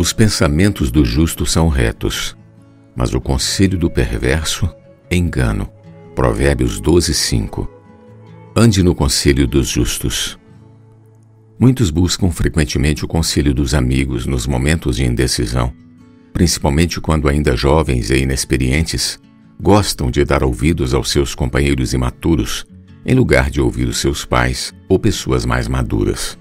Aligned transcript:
Os 0.00 0.14
pensamentos 0.14 0.90
do 0.90 1.04
justo 1.04 1.44
são 1.44 1.68
retos, 1.68 2.34
mas 2.96 3.12
o 3.12 3.20
conselho 3.20 3.76
do 3.76 3.90
perverso 3.90 4.66
é 5.10 5.14
engano. 5.14 5.68
Provérbios 6.14 6.80
12, 6.80 7.12
5. 7.12 7.68
Ande 8.56 8.82
no 8.82 8.94
conselho 8.94 9.46
dos 9.46 9.68
justos. 9.68 10.38
Muitos 11.58 11.90
buscam 11.90 12.30
frequentemente 12.30 13.04
o 13.04 13.06
conselho 13.06 13.52
dos 13.52 13.74
amigos 13.74 14.24
nos 14.24 14.46
momentos 14.46 14.96
de 14.96 15.04
indecisão, 15.04 15.70
principalmente 16.32 16.98
quando 16.98 17.28
ainda 17.28 17.54
jovens 17.54 18.08
e 18.08 18.22
inexperientes, 18.22 19.20
gostam 19.60 20.10
de 20.10 20.24
dar 20.24 20.42
ouvidos 20.42 20.94
aos 20.94 21.10
seus 21.10 21.34
companheiros 21.34 21.92
imaturos 21.92 22.64
em 23.04 23.14
lugar 23.14 23.50
de 23.50 23.60
ouvir 23.60 23.86
os 23.86 23.98
seus 23.98 24.24
pais 24.24 24.72
ou 24.88 24.98
pessoas 24.98 25.44
mais 25.44 25.68
maduras. 25.68 26.39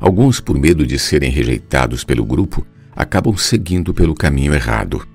Alguns, 0.00 0.40
por 0.40 0.58
medo 0.58 0.86
de 0.86 0.98
serem 0.98 1.30
rejeitados 1.30 2.04
pelo 2.04 2.24
grupo, 2.24 2.66
acabam 2.94 3.36
seguindo 3.36 3.92
pelo 3.92 4.14
caminho 4.14 4.54
errado. 4.54 5.06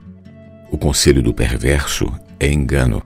O 0.71 0.77
conselho 0.77 1.21
do 1.21 1.33
perverso 1.33 2.11
é 2.39 2.51
engano. 2.51 3.01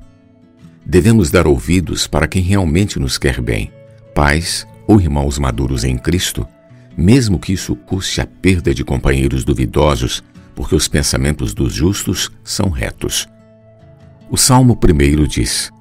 Devemos 0.86 1.30
dar 1.30 1.45
ouvidos 1.45 2.08
para 2.08 2.27
quem 2.27 2.41
realmente 2.41 3.00
nos 3.00 3.17
quer 3.17 3.41
bem, 3.41 3.72
pais 4.16 4.66
ou 4.88 5.02
irmãos 5.02 5.38
maduros 5.38 5.84
em 5.84 5.98
Cristo, 5.98 6.48
mesmo 6.95 7.38
que 7.38 7.53
isso 7.53 7.76
custe 7.76 8.22
a 8.22 8.25
perda 8.25 8.73
de 8.73 8.84
companheiros 8.84 9.44
duvidosos, 9.44 10.23
porque 10.55 10.73
os 10.73 10.88
pensamentos 10.88 11.53
dos 11.53 11.73
justos 11.73 12.31
são 12.44 12.70
retos. 12.70 13.28
O 14.30 14.38
Salmo 14.38 14.78
1 14.81 15.28
diz: 15.28 15.72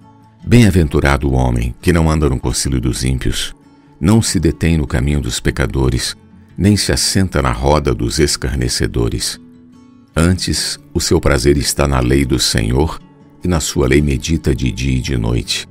Bem-aventurado 0.45 1.29
o 1.29 1.35
homem 1.35 1.75
que 1.81 1.93
não 1.93 2.11
anda 2.11 2.29
no 2.29 2.39
conselho 2.39 2.81
dos 2.81 3.05
ímpios, 3.05 3.55
não 4.01 4.21
se 4.21 4.39
detém 4.39 4.77
no 4.77 4.87
caminho 4.87 5.21
dos 5.21 5.41
pecadores, 5.41 6.16
nem 6.57 6.77
se 6.77 6.93
assenta 6.93 7.43
na 7.43 7.52
roda 7.52 7.95
dos 7.95 8.19
escarnecedores. 8.19 9.41
Antes, 10.15 10.79
o 10.95 11.01
seu 11.01 11.21
prazer 11.21 11.57
está 11.57 11.87
na 11.87 12.01
lei 12.01 12.25
do 12.25 12.38
Senhor, 12.38 12.99
e 13.45 13.49
na 13.49 13.61
sua 13.61 13.87
lei 13.87 14.01
medita 14.01 14.55
de 14.55 14.73
dia 14.73 14.97
e 14.97 15.01
de 15.01 15.16
noite. 15.16 15.69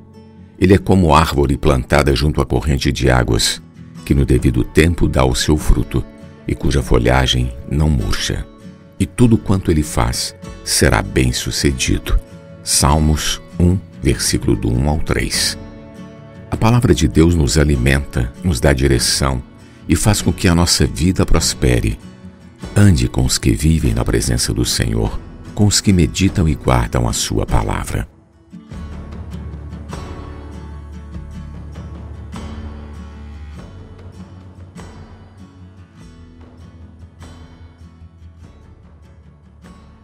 Ele 0.57 0.73
é 0.73 0.77
como 0.77 1.13
árvore 1.13 1.57
plantada 1.57 2.15
junto 2.15 2.41
à 2.41 2.45
corrente 2.45 2.91
de 2.91 3.09
águas, 3.09 3.61
que 4.05 4.13
no 4.13 4.25
devido 4.25 4.63
tempo 4.63 5.07
dá 5.07 5.25
o 5.25 5.35
seu 5.35 5.57
fruto, 5.57 6.03
e 6.47 6.53
cuja 6.53 6.81
folhagem 6.81 7.51
não 7.69 7.89
murcha. 7.89 8.45
E 8.99 9.05
tudo 9.05 9.37
quanto 9.37 9.71
ele 9.71 9.83
faz 9.83 10.35
será 10.63 11.01
bem 11.01 11.33
sucedido. 11.33 12.17
Salmos 12.63 13.41
1, 13.59 13.77
versículo 14.01 14.55
do 14.55 14.71
1 14.71 14.89
ao 14.89 14.99
3. 14.99 15.64
A 16.55 16.57
palavra 16.57 16.95
de 16.95 17.05
Deus 17.05 17.35
nos 17.35 17.57
alimenta, 17.57 18.31
nos 18.41 18.61
dá 18.61 18.71
direção 18.71 19.43
e 19.89 19.95
faz 19.95 20.21
com 20.21 20.31
que 20.31 20.47
a 20.47 20.55
nossa 20.55 20.87
vida 20.87 21.25
prospere. 21.25 21.99
Ande 22.73 23.09
com 23.09 23.25
os 23.25 23.37
que 23.37 23.51
vivem 23.51 23.93
na 23.93 24.05
presença 24.05 24.53
do 24.53 24.63
Senhor, 24.63 25.19
com 25.53 25.65
os 25.65 25.81
que 25.81 25.91
meditam 25.91 26.47
e 26.47 26.55
guardam 26.55 27.09
a 27.09 27.13
Sua 27.13 27.45
palavra. 27.45 28.14